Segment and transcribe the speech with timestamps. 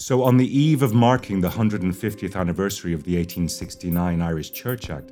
[0.00, 5.10] So, on the eve of marking the 150th anniversary of the 1869 Irish Church Act,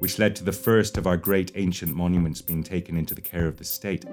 [0.00, 3.46] which led to the first of our great ancient monuments being taken into the care
[3.46, 4.04] of the state,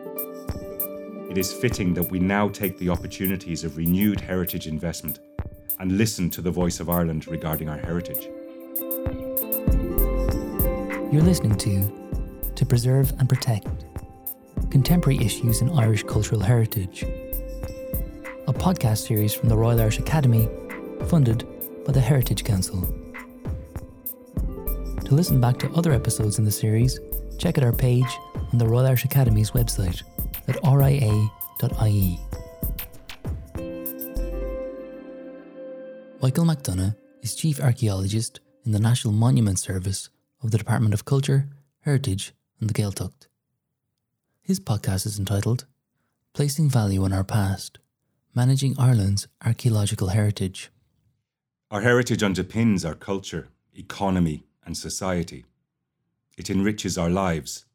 [1.29, 5.19] it is fitting that we now take the opportunities of renewed heritage investment
[5.81, 8.29] and listen to the voice of Ireland regarding our heritage.
[11.11, 13.67] You're listening to To Preserve and Protect
[14.69, 17.03] Contemporary Issues in Irish Cultural Heritage
[18.61, 20.47] podcast series from the Royal Irish Academy,
[21.07, 21.47] funded
[21.83, 22.79] by the Heritage Council.
[25.03, 26.99] To listen back to other episodes in the series,
[27.39, 28.19] check out our page
[28.53, 30.03] on the Royal Irish Academy's website
[30.47, 32.19] at ria.ie.
[36.21, 40.11] Michael MacDonagh is Chief Archaeologist in the National Monument Service
[40.43, 43.25] of the Department of Culture, Heritage and the Gaeltacht.
[44.43, 45.65] His podcast is entitled
[46.33, 47.79] Placing Value on Our Past
[48.33, 50.71] managing Ireland's archaeological heritage.
[51.69, 55.45] Our heritage underpins our culture, economy, and society.
[56.37, 57.65] It enriches our lives.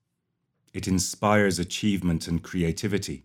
[0.73, 3.25] It inspires achievement and creativity.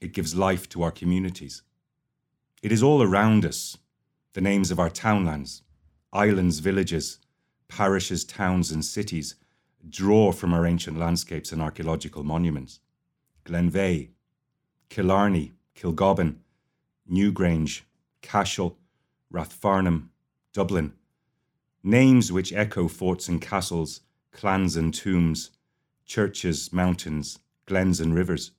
[0.00, 1.62] It gives life to our communities.
[2.62, 3.76] It is all around us
[4.34, 5.62] the names of our townlands,
[6.12, 7.18] islands, villages,
[7.68, 9.34] parishes, towns, and cities
[9.88, 12.80] draw from our ancient landscapes and archaeological monuments.
[13.44, 14.10] Glenveagh,
[14.88, 16.36] Killarney, Kilgobbin,
[17.10, 17.82] Newgrange,
[18.22, 18.78] Cashel,
[19.32, 20.08] Rathfarnham,
[20.52, 20.92] Dublin,
[21.82, 24.00] names which echo forts and castles,
[24.30, 25.50] clans and tombs,
[26.04, 28.52] churches, mountains, glens and rivers.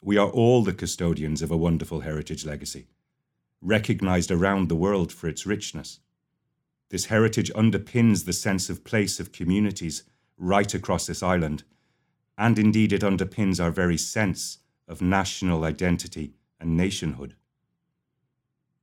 [0.00, 2.88] We are all the custodians of a wonderful heritage legacy,
[3.60, 6.00] recognised around the world for its richness.
[6.90, 10.02] This heritage underpins the sense of place of communities
[10.36, 11.64] right across this island,
[12.36, 17.34] and indeed it underpins our very sense of national identity and nationhood.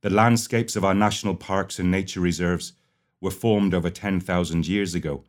[0.02, 2.74] The landscapes of our national parks and nature reserves
[3.20, 5.24] were formed over 10,000 years ago,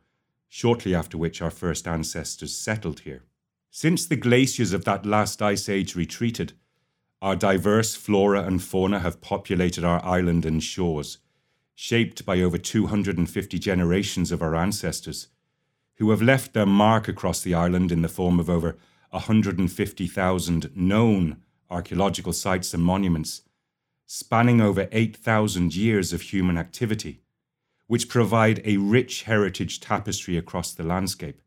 [0.47, 3.23] shortly after which our first ancestors settled here.
[3.69, 6.53] Since the glaciers of that last ice age retreated,
[7.21, 11.19] our diverse flora and fauna have populated our island and shores,
[11.75, 15.27] shaped by over 250 generations of our ancestors,
[15.95, 18.77] who have left their mark across the island in the form of over
[19.11, 21.37] 150,000 known
[21.71, 23.41] archaeological sites and monuments,
[24.05, 27.21] spanning over 8,000 years of human activity,
[27.87, 31.41] which provide a rich heritage tapestry across the landscape,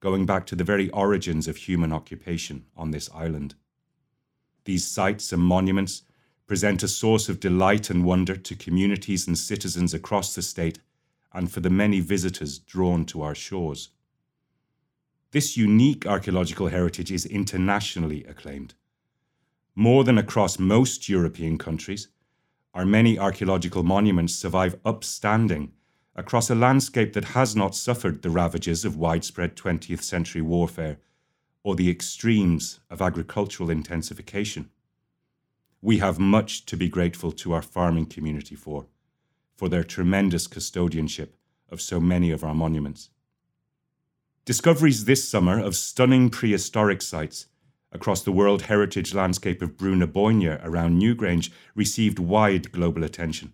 [0.00, 3.54] going back to the very origins of human occupation on this island.
[4.64, 6.02] These sites and monuments
[6.46, 10.78] present a source of delight and wonder to communities and citizens across the state
[11.32, 13.88] and for the many visitors drawn to our shores.
[15.32, 18.74] This unique archaeological heritage is internationally acclaimed
[19.74, 22.08] more than across most European countries,
[22.74, 25.72] our many archaeological monuments survive upstanding
[26.16, 30.98] across a landscape that has not suffered the ravages of widespread 20th century warfare
[31.62, 34.70] or the extremes of agricultural intensification.
[35.82, 38.86] We have much to be grateful to our farming community for,
[39.56, 41.30] for their tremendous custodianship
[41.70, 43.10] of so many of our monuments.
[44.44, 47.46] Discoveries this summer of stunning prehistoric sites
[47.94, 53.52] across the World Heritage landscape of na around Newgrange received wide global attention.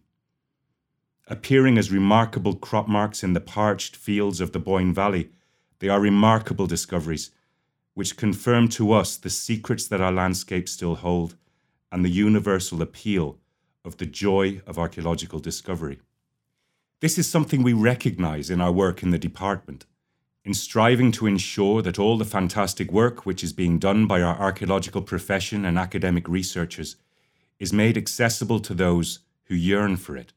[1.28, 5.31] Appearing as remarkable crop marks in the parched fields of the Boyne Valley,
[5.78, 7.31] they are remarkable discoveries
[7.95, 11.37] which confirm to us the secrets that our landscapes still hold
[11.93, 13.39] and the universal appeal
[13.84, 16.01] of the joy of archaeological discovery.
[17.01, 19.87] This is something we recognise in our work in the department
[20.45, 24.39] in striving to ensure that all the fantastic work which is being done by our
[24.39, 26.97] archaeological profession and academic researchers
[27.59, 30.33] is made accessible to those who yearn for it.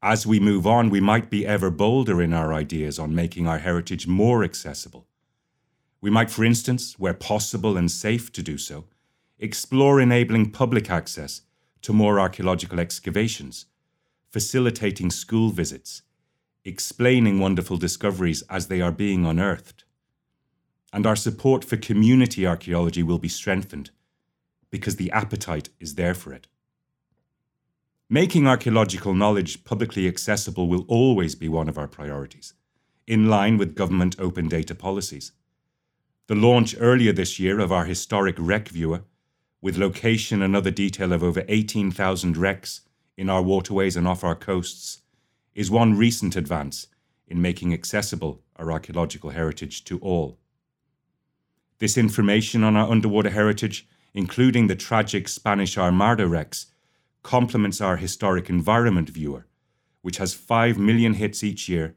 [0.00, 3.58] As we move on, we might be ever bolder in our ideas on making our
[3.58, 5.06] heritage more accessible.
[6.00, 8.84] We might, for instance, where possible and safe to do so,
[9.38, 11.42] explore enabling public access
[11.82, 13.66] to more archaeological excavations,
[14.28, 16.02] facilitating school visits,
[16.64, 19.84] explaining wonderful discoveries as they are being unearthed.
[20.92, 23.90] And our support for community archaeology will be strengthened
[24.70, 26.46] because the appetite is there for it.
[28.08, 32.54] Making archaeological knowledge publicly accessible will always be one of our priorities,
[33.06, 35.32] in line with government open data policies.
[36.26, 39.02] The launch earlier this year of our historic wreck viewer,
[39.60, 42.82] with location and other detail of over 18,000 wrecks
[43.16, 45.01] in our waterways and off our coasts,
[45.54, 46.86] is one recent advance
[47.26, 50.38] in making accessible our archaeological heritage to all.
[51.78, 56.66] This information on our underwater heritage, including the tragic Spanish Armada wrecks,
[57.22, 59.46] complements our historic environment viewer,
[60.02, 61.96] which has 5 million hits each year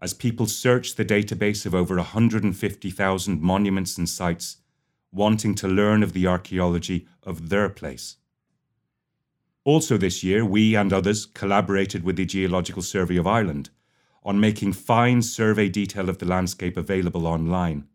[0.00, 4.58] as people search the database of over 150,000 monuments and sites,
[5.12, 8.16] wanting to learn of the archaeology of their place.
[9.68, 13.68] Also, this year, we and others collaborated with the Geological Survey of Ireland
[14.24, 17.86] on making fine survey detail of the landscape available online.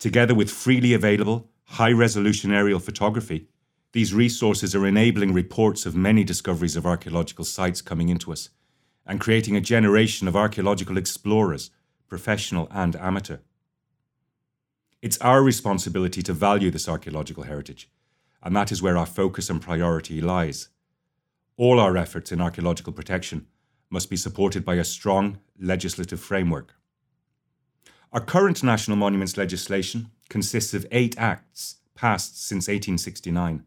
[0.00, 3.46] Together with freely available, high resolution aerial photography,
[3.92, 8.48] these resources are enabling reports of many discoveries of archaeological sites coming into us
[9.06, 11.70] and creating a generation of archaeological explorers,
[12.08, 13.38] professional and amateur.
[15.00, 17.88] It's our responsibility to value this archaeological heritage,
[18.42, 20.70] and that is where our focus and priority lies.
[21.64, 23.46] All our efforts in archaeological protection
[23.88, 26.74] must be supported by a strong legislative framework.
[28.12, 33.64] Our current national monuments legislation consists of eight acts passed since 1869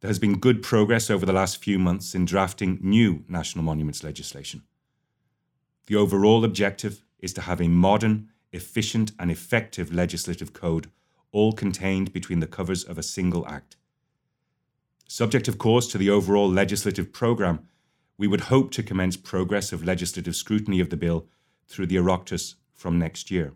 [0.00, 4.04] there has been good progress over the last few months in drafting new national monuments
[4.04, 4.62] legislation.
[5.86, 10.88] The overall objective is to have a modern, efficient, and effective legislative code,
[11.32, 13.76] all contained between the covers of a single act.
[15.10, 17.66] Subject, of course, to the overall legislative programme,
[18.18, 21.26] we would hope to commence progress of legislative scrutiny of the bill
[21.66, 23.54] through the Oireachtas from next year.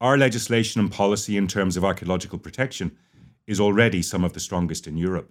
[0.00, 2.96] Our legislation and policy in terms of archaeological protection
[3.46, 5.30] is already some of the strongest in Europe.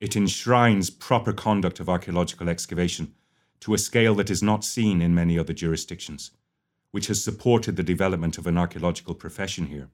[0.00, 3.14] It enshrines proper conduct of archaeological excavation
[3.60, 6.30] to a scale that is not seen in many other jurisdictions,
[6.92, 9.88] which has supported the development of an archaeological profession here.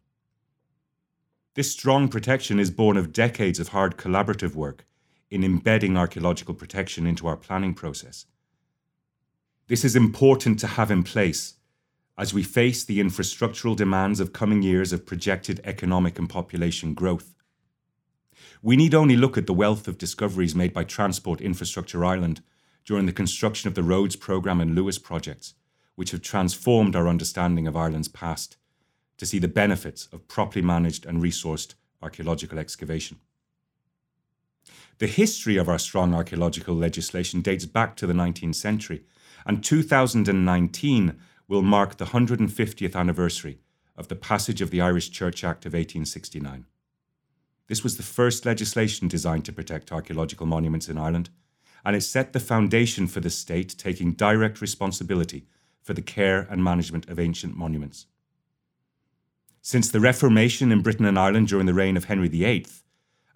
[1.55, 4.87] This strong protection is born of decades of hard collaborative work
[5.31, 8.27] in embedding archaeological protection into our planning process.
[9.67, 11.55] This is important to have in place
[12.17, 17.35] as we face the infrastructural demands of coming years of projected economic and population growth.
[18.63, 22.43] We need only look at the wealth of discoveries made by Transport Infrastructure Ireland
[22.85, 25.55] during the construction of the Roads Programme and Luas projects,
[25.97, 28.57] which have transformed our understanding of Ireland's past,
[29.21, 33.19] to see the benefits of properly managed and resourced archaeological excavation.
[34.97, 39.05] The history of our strong archaeological legislation dates back to the 19th century,
[39.45, 41.19] and 2019
[41.49, 43.59] will mark the 150th anniversary
[43.95, 46.65] of the passage of the Irish Church Act of 1869.
[47.67, 51.29] This was the first legislation designed to protect archaeological monuments in Ireland,
[51.85, 55.45] and it set the foundation for the state taking direct responsibility
[55.83, 58.07] for the care and management of ancient monuments.
[59.63, 62.67] Since the Reformation in Britain and Ireland during the reign of Henry VIII,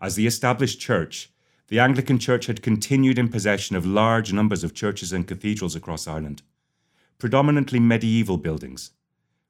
[0.01, 1.31] as the established church,
[1.69, 6.07] the Anglican Church had continued in possession of large numbers of churches and cathedrals across
[6.07, 6.43] Ireland
[7.19, 8.91] predominantly medieval buildings,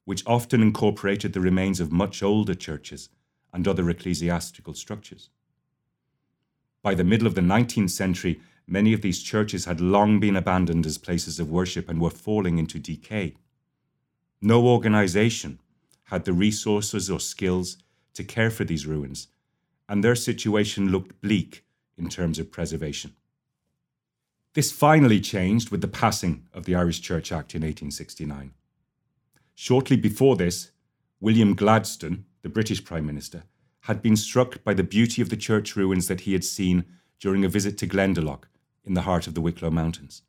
[0.05, 3.09] which often incorporated the remains of much older churches
[3.53, 5.31] and other ecclesiastical structures.
[6.82, 10.87] By the middle of the 19th century, many of these churches had long been abandoned
[10.87, 13.35] as places of worship and were falling into decay.
[14.43, 15.59] No organization
[16.14, 17.76] had the resources or skills
[18.12, 19.26] to care for these ruins,
[19.88, 21.64] and their situation looked bleak
[21.99, 23.16] in terms of preservation.
[24.52, 28.52] This finally changed with the passing of the Irish Church Act in 1869.
[29.56, 30.70] Shortly before this,
[31.19, 33.43] William Gladstone, the British Prime Minister,
[33.81, 36.84] had been struck by the beauty of the church ruins that he had seen
[37.19, 38.44] during a visit to Glendalough
[38.84, 40.22] in the heart of the Wicklow Mountains.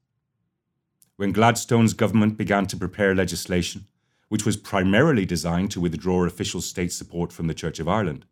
[1.15, 3.85] When Gladstone's government began to prepare legislation,
[4.29, 8.25] which was primarily designed to withdraw official state support from the Church of Ireland,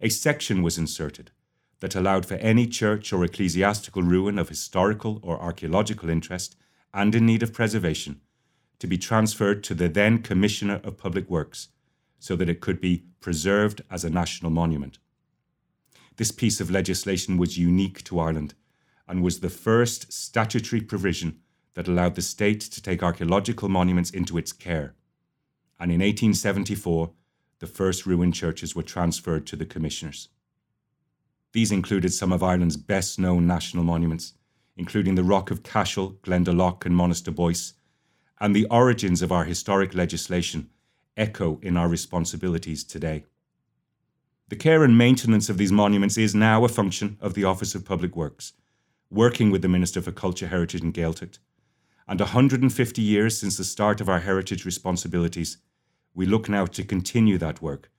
[0.00, 1.30] a section was inserted
[1.80, 6.56] that allowed for any church or ecclesiastical ruin of historical or archaeological interest
[6.92, 8.20] and in need of preservation
[8.78, 11.68] to be transferred to the then Commissioner of Public Works
[12.18, 14.98] so that it could be preserved as a national monument.
[16.16, 18.54] This piece of legislation was unique to Ireland
[19.08, 21.40] and was the first statutory provision
[21.74, 24.94] that allowed the state to take archaeological monuments into its care.
[25.80, 27.10] And in 1874,
[27.58, 30.28] the first ruined churches were transferred to the commissioners.
[31.52, 34.34] These included some of Ireland's best known national monuments,
[34.76, 37.72] including the Rock of Cashel, Glendalough, and Monasterboice,
[38.40, 40.70] and the origins of our historic legislation
[41.16, 43.24] echo in our responsibilities today.
[44.48, 47.84] The care and maintenance of these monuments is now a function of the Office of
[47.84, 48.52] Public Works,
[49.10, 51.38] working with the Minister for Culture, Heritage and Gaeltacht.
[52.08, 55.58] And 150 years since the start of our heritage responsibilities,
[56.14, 57.90] we look now to continue that work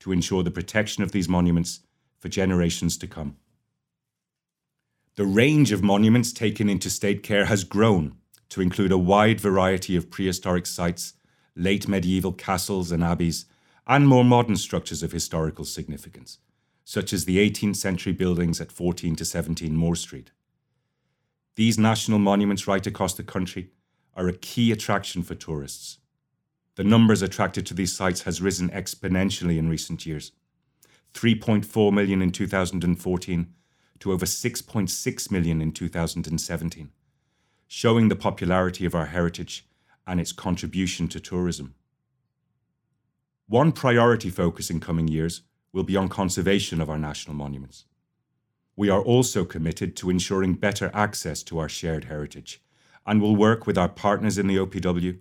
[0.00, 1.80] to ensure the protection of these monuments
[2.18, 3.36] for generations to come.
[5.16, 8.16] The range of monuments taken into state care has grown
[8.50, 11.14] to include a wide variety of prehistoric sites,
[11.54, 13.46] late medieval castles and abbeys,
[13.86, 16.38] and more modern structures of historical significance,
[16.84, 20.32] such as the 18th century buildings at 14 to 17 Moore Street.
[21.54, 23.70] These national monuments right across the country
[24.14, 25.98] are a key attraction for tourists.
[26.76, 30.32] The numbers attracted to these sites has risen exponentially in recent years.
[31.14, 33.54] 3.4 million in 2014
[34.00, 36.90] to over 6.6 million in 2017,
[37.66, 39.66] showing the popularity of our heritage
[40.06, 41.74] and its contribution to tourism.
[43.48, 45.42] One priority focus in coming years
[45.72, 47.86] will be on conservation of our national monuments.
[48.76, 52.60] We are also committed to ensuring better access to our shared heritage
[53.06, 55.18] and will work with our partners in the OPW,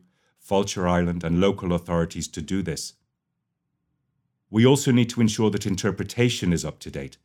[0.47, 2.93] Fáilte Ireland, and local authorities to do this.
[4.49, 7.17] We also need to ensure that interpretation is up to date,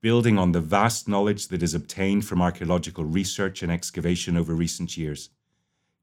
[0.00, 4.96] building on the vast knowledge that is obtained from archaeological research and excavation over recent
[4.96, 5.30] years,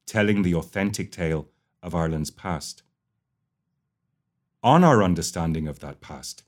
[0.06, 1.48] telling the authentic tale
[1.82, 2.84] of Ireland's past.
[4.62, 6.44] On our understanding of that past,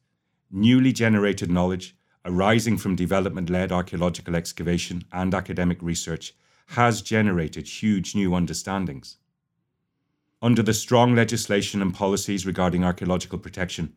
[0.51, 6.33] newly generated knowledge arising from development led archaeological excavation and academic research
[6.69, 9.17] has generated huge new understandings.
[10.45, 13.93] Under the strong legislation and policies regarding archaeological protection,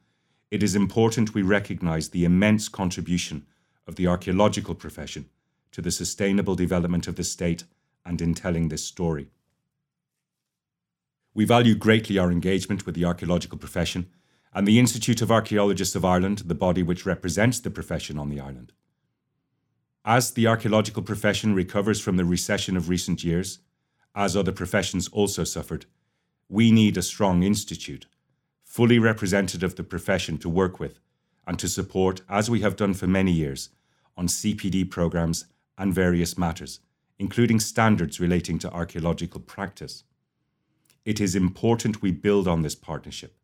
[0.50, 3.44] it is important we recognise the immense contribution
[3.86, 5.28] of the archaeological profession
[5.72, 7.64] to the sustainable development of the state
[8.06, 9.28] and in telling this story.
[11.34, 14.08] We value greatly our engagement with the archaeological profession
[14.54, 18.40] and the Institute of Archaeologists of Ireland, the body which represents the profession on the
[18.40, 18.72] island.
[20.02, 23.58] As the archaeological profession recovers from the recession of recent years,
[24.14, 25.84] as other professions also suffered,
[26.48, 28.06] we need a strong institute,
[28.64, 30.98] fully representative of the profession to work with
[31.46, 33.70] and to support, as we have done for many years,
[34.16, 36.80] on CPD programs and various matters,
[37.18, 40.04] including standards relating to archaeological practice
[41.08, 43.34] it is important we build on this partnership,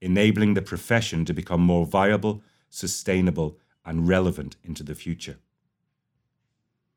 [0.00, 5.38] enabling the profession to become more viable, sustainable, and relevant into the future.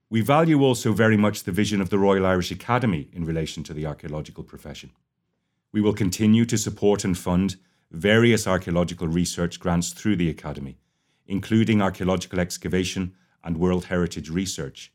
[0.09, 3.75] We value also very much the vision of the Royal Irish Academy in relation to
[3.75, 4.89] the archaeological profession.
[5.71, 7.57] We will continue to support and fund
[7.91, 10.77] various archaeological research grants through the Academy,
[11.25, 14.91] including archaeological excavation and World Heritage research.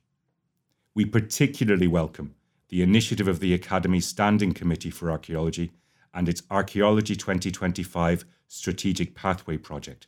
[0.95, 2.35] We particularly welcome
[2.69, 5.73] the initiative of the Academy's Standing Committee for Archaeology
[6.15, 10.07] and its Archaeology 2025 Strategic Pathway project,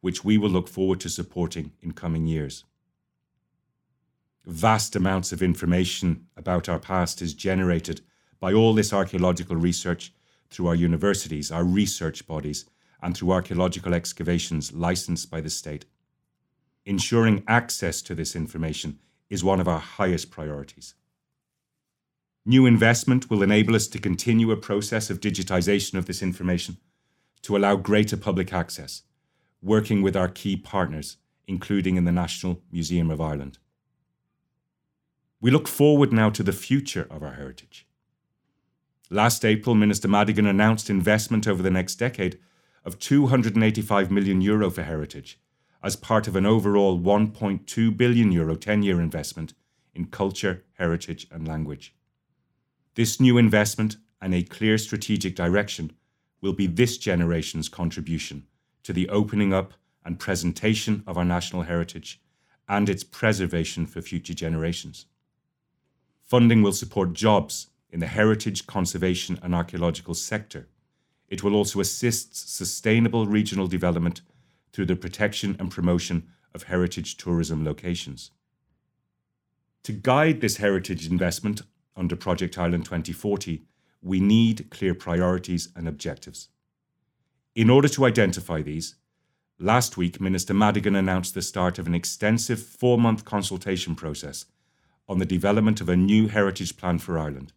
[0.00, 2.64] which we will look forward to supporting in coming years.
[4.44, 8.00] Vast amounts of information about our past is generated
[8.40, 10.12] by all this archaeological research
[10.50, 12.64] through our universities, our research bodies,
[13.02, 15.84] and through archaeological excavations licensed by the state.
[16.84, 20.94] Ensuring access to this information is one of our highest priorities.
[22.44, 26.76] New investment will enable us to continue a process of digitisation of this information
[27.42, 29.02] to allow greater public access,
[29.60, 31.16] working with our key partners,
[31.48, 33.58] including in the National Museum of Ireland.
[35.40, 37.86] We look forward now to the future of our heritage.
[39.10, 42.40] Last April, Minister Madigan announced investment over the next decade
[42.84, 45.38] of 285 million euro for heritage
[45.80, 49.54] as part of an overall 1.2 billion euro 10 year investment
[49.94, 51.94] in culture, heritage, and language.
[52.96, 55.92] This new investment and a clear strategic direction
[56.40, 58.46] will be this generation's contribution
[58.82, 62.20] to the opening up and presentation of our national heritage
[62.68, 65.06] and its preservation for future generations.
[66.24, 70.68] Funding will support jobs in the heritage, conservation, and archaeological sector.
[71.28, 74.20] It will also assist sustainable regional development
[74.70, 78.32] through the protection and promotion of heritage tourism locations.
[79.84, 81.62] To guide this heritage investment
[81.96, 83.62] under Project Ireland 2040,
[84.02, 86.50] we need clear priorities and objectives.
[87.54, 88.96] In order to identify these,
[89.58, 94.44] last week Minister Madigan announced the start of an extensive four month consultation process
[95.08, 97.54] on the development of a new heritage plan for Ireland,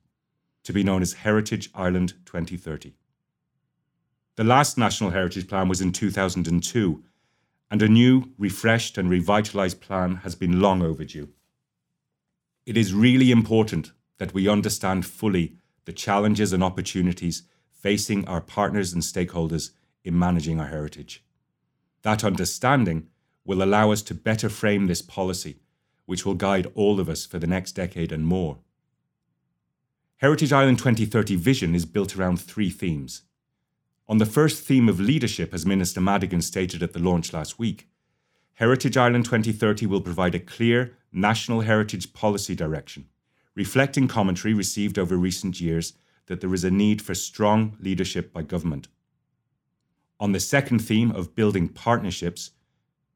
[0.70, 2.94] to be known as Heritage Ireland 2030.
[4.36, 7.04] The last National Heritage Plan was in 2002,
[7.72, 11.30] and a new, refreshed, and revitalised plan has been long overdue.
[12.68, 18.94] It is really important that we understand fully the challenges and opportunities facing our partners
[18.94, 19.72] and stakeholders
[20.04, 21.24] in managing our heritage.
[22.04, 23.08] That understanding
[23.44, 25.62] will allow us to better frame this policy,
[26.06, 28.60] which will guide all of us for the next decade and more.
[30.20, 33.22] Heritage Ireland 2030 vision is built around three themes.
[34.10, 37.88] On the first theme of leadership, as Minister Madigan stated at the launch last week,
[38.56, 43.06] Heritage Ireland 2030 will provide a clear national heritage policy direction
[43.56, 45.94] reflecting commentary received over recent years
[46.28, 48.90] that there is a need for strong leadership by government.
[50.20, 52.52] On the second theme of building partnerships,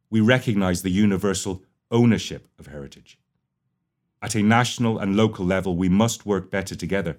[0.10, 3.18] we recognise the universal ownership of heritage.
[4.24, 7.18] At a national and local level, we must work better together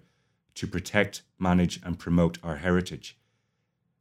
[0.54, 3.18] to protect, manage, and promote our heritage.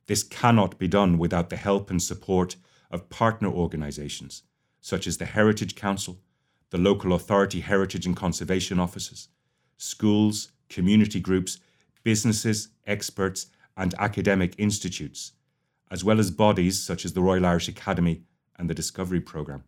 [0.05, 2.55] This cannot be done without the help and support
[2.89, 4.43] of partner organisations
[4.79, 6.21] such as the Heritage Council,
[6.69, 9.27] the local authority heritage and conservation offices,
[9.75, 11.59] schools, community groups,
[12.03, 15.33] businesses, experts, and academic institutes,
[15.91, 18.23] as well as bodies such as the Royal Irish Academy
[18.57, 19.65] and the Discovery Programme.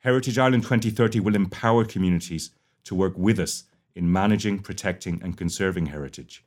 [0.00, 2.50] Heritage Ireland 2030 will empower communities
[2.84, 3.64] to work with us
[3.94, 6.42] in managing, protecting, and conserving heritage.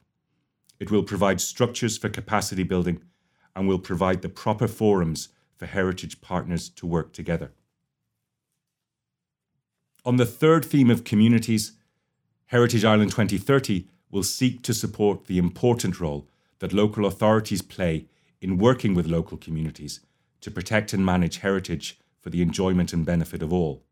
[0.79, 3.01] It will provide structures for capacity building
[3.55, 7.51] and will provide the proper forums for heritage partners to work together.
[10.03, 11.73] On the third theme of communities,
[12.47, 16.27] Heritage Ireland 2030 will seek to support the important role
[16.59, 18.07] that local authorities play
[18.41, 20.01] in working with local communities
[20.41, 23.83] to protect and manage heritage for the enjoyment and benefit of all.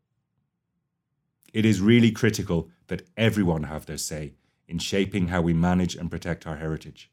[1.52, 4.32] It is really critical that everyone have their say
[4.66, 7.10] in shaping how we manage and protect our heritage.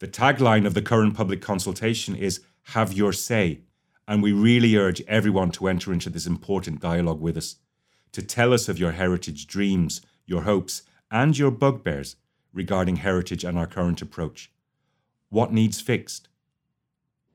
[0.00, 2.40] The tagline of the current public consultation is
[2.74, 3.60] Have Your Say,
[4.08, 7.56] and we really urge everyone to enter into this important dialogue with us,
[8.10, 12.16] to tell us of your heritage dreams, your hopes, and your bugbears
[12.52, 14.50] regarding heritage and our current approach.
[15.28, 16.28] What needs fixed?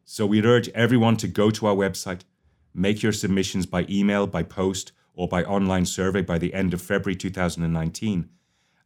[0.03, 2.21] So we'd urge everyone to go to our website,
[2.77, 6.81] make your submissions by email, by post, or by online survey by the end of
[6.81, 8.29] February 2019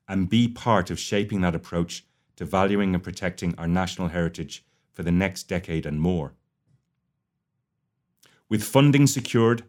[0.07, 2.05] and be part of shaping that approach
[2.35, 6.33] to valuing and protecting our national heritage for the next decade and more.
[8.49, 9.63] With funding secured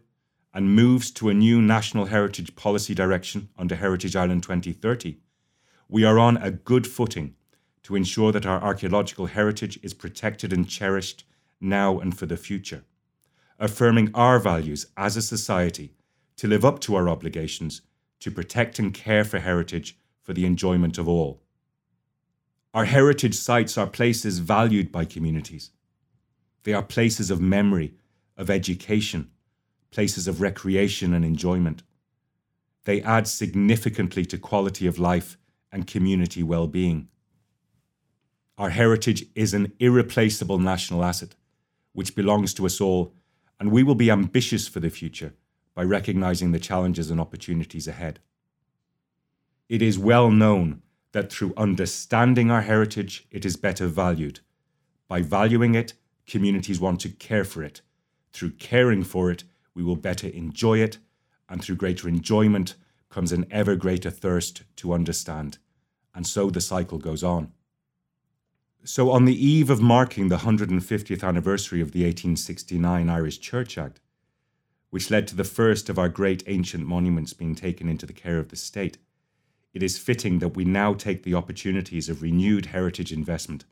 [0.53, 5.17] and moves to a new national heritage policy direction under Heritage Ireland 2030,
[5.87, 7.35] we are on a good footing
[7.83, 11.25] to ensure that our archaeological heritage is protected and cherished
[11.59, 12.83] now and for the future,
[13.59, 15.93] affirming our values as a society
[16.37, 17.81] to live up to our obligations
[18.19, 21.41] to protect and care for heritage for the enjoyment of all.
[22.73, 25.71] Our heritage sites are places valued by communities.
[26.63, 27.93] They are places of memory,
[28.37, 29.29] of education,
[29.91, 31.83] places of recreation and enjoyment.
[32.85, 35.37] They add significantly to quality of life
[35.71, 37.09] and community well being.
[38.57, 41.35] Our heritage is an irreplaceable national asset
[41.93, 43.13] which belongs to us all,
[43.63, 45.33] and we will be ambitious for the future
[45.73, 48.19] by recognizing the challenges and opportunities ahead.
[49.69, 50.81] It is well known
[51.13, 54.41] that through understanding our heritage, it is better valued.
[55.07, 55.93] By valuing it,
[56.27, 57.79] communities want to care for it.
[58.33, 60.97] Through caring for it, we will better enjoy it,
[61.47, 62.75] and through greater enjoyment
[63.09, 65.57] comes an ever greater thirst to understand.
[66.13, 67.53] And so the cycle goes on.
[68.85, 74.01] So, on the eve of marking the 150th anniversary of the 1869 Irish Church Act,
[74.89, 78.39] which led to the first of our great ancient monuments being taken into the care
[78.39, 78.97] of the state,
[79.73, 83.63] it is fitting that we now take the opportunities of renewed heritage investment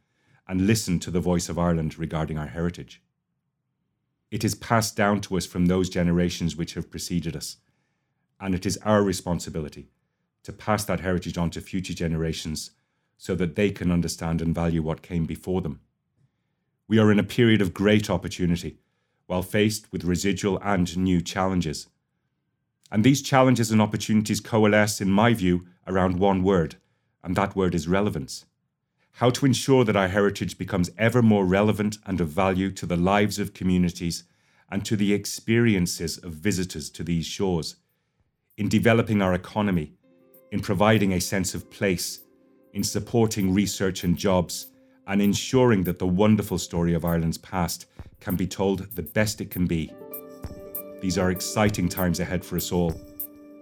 [0.48, 3.02] and listen to the voice of Ireland regarding our heritage.
[4.32, 7.58] It is passed down to us from those generations which have preceded us,
[8.40, 9.90] and it is our responsibility
[10.44, 12.72] to pass that heritage on to future generations
[13.22, 15.80] so that they can understand and value what came before them.
[16.88, 18.80] We are in a period of great opportunity
[19.28, 21.88] while faced with residual and new challenges.
[22.92, 26.78] And these challenges and opportunities coalesce, in my view, around one word,
[27.24, 28.46] and that word is relevance.
[29.12, 32.98] How to ensure that our heritage becomes ever more relevant and of value to the
[32.98, 34.24] lives of communities
[34.68, 37.76] and to the experiences of visitors to these shores,
[38.58, 39.94] in developing our economy,
[40.52, 42.22] in providing a sense of place,
[42.74, 44.68] in supporting research and jobs,
[45.08, 47.88] and ensuring that the wonderful story of Ireland's past
[48.20, 49.92] can be told the best it can be.
[51.02, 52.94] These are exciting times ahead for us all,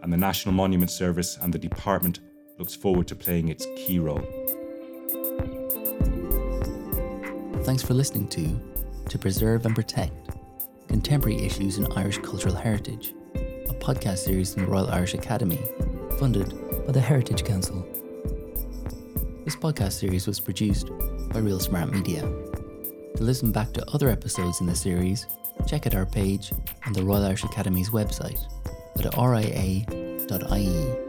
[0.03, 2.19] and the National Monument Service and the Department
[2.57, 4.21] looks forward to playing its key role.
[7.63, 8.59] Thanks for listening to
[9.09, 10.13] To Preserve and Protect
[10.87, 15.59] Contemporary Issues in Irish Cultural Heritage, a podcast series from the Royal Irish Academy,
[16.19, 16.49] funded
[16.85, 17.87] by the Heritage Council.
[19.45, 20.89] This podcast series was produced
[21.31, 22.21] by Real Smart Media.
[22.21, 25.25] To listen back to other episodes in the series,
[25.67, 26.51] check out our page
[26.85, 28.45] on the Royal Irish Academy's website
[28.97, 31.08] at ria.ie